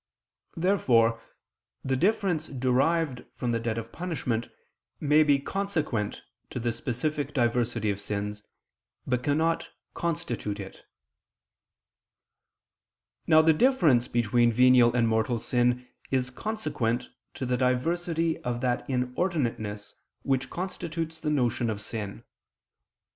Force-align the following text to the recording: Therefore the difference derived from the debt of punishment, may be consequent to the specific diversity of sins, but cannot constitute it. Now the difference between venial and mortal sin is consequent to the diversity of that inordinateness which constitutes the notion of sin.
Therefore 0.57 1.21
the 1.83 1.95
difference 1.95 2.47
derived 2.47 3.23
from 3.35 3.51
the 3.51 3.59
debt 3.59 3.77
of 3.77 3.91
punishment, 3.91 4.49
may 4.99 5.21
be 5.21 5.37
consequent 5.37 6.23
to 6.49 6.59
the 6.59 6.71
specific 6.71 7.35
diversity 7.35 7.91
of 7.91 8.01
sins, 8.01 8.41
but 9.05 9.21
cannot 9.21 9.69
constitute 9.93 10.59
it. 10.59 10.85
Now 13.27 13.43
the 13.43 13.53
difference 13.53 14.07
between 14.07 14.51
venial 14.51 14.91
and 14.95 15.07
mortal 15.07 15.37
sin 15.37 15.87
is 16.09 16.31
consequent 16.31 17.09
to 17.35 17.45
the 17.45 17.55
diversity 17.55 18.39
of 18.39 18.59
that 18.61 18.87
inordinateness 18.89 19.93
which 20.23 20.49
constitutes 20.49 21.19
the 21.19 21.29
notion 21.29 21.69
of 21.69 21.79
sin. 21.79 22.23